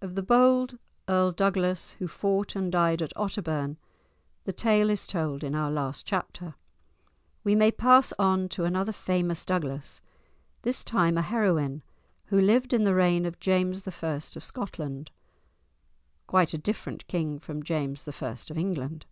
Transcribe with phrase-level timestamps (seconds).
[0.00, 0.78] Of the bold
[1.08, 3.76] Earl Douglas who fought and died at Otterbourne
[4.44, 6.54] the tale is told in our last chapter.
[7.42, 10.00] We may pass on to another famous Douglas,
[10.62, 11.82] this time a heroine,
[12.26, 13.90] who lived in the reign of James I.
[14.36, 15.10] of Scotland
[16.28, 18.30] (quite a different king from James I.
[18.38, 19.06] of England).